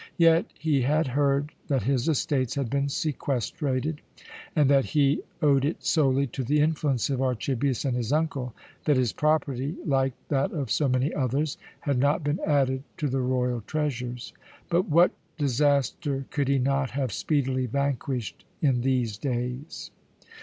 Yet 0.17 0.47
he 0.57 0.81
had 0.81 1.05
heard 1.05 1.51
that 1.67 1.83
his 1.83 2.07
estates 2.09 2.55
had 2.55 2.71
been 2.71 2.89
sequestrated, 2.89 4.01
and 4.55 4.67
that 4.67 4.83
he 4.83 5.21
owed 5.43 5.63
it 5.63 5.83
solely 5.85 6.25
to 6.25 6.43
the 6.43 6.59
influence 6.59 7.11
of 7.11 7.21
Archibius 7.21 7.85
and 7.85 7.95
his 7.95 8.11
uncle, 8.11 8.55
that 8.85 8.97
his 8.97 9.13
property, 9.13 9.75
like 9.85 10.13
that 10.29 10.51
of 10.53 10.71
so 10.71 10.89
many 10.89 11.13
others, 11.13 11.59
had 11.81 11.99
not 11.99 12.23
been 12.23 12.39
added 12.47 12.81
to 12.97 13.07
the 13.09 13.21
royal 13.21 13.61
treasures. 13.61 14.33
But 14.69 14.89
what 14.89 15.11
disaster 15.37 16.25
could 16.31 16.47
he 16.47 16.57
not 16.57 16.89
have 16.89 17.13
speedily 17.13 17.67
vanquished 17.67 18.43
in 18.59 18.81
these 18.81 19.19
days? 19.19 19.91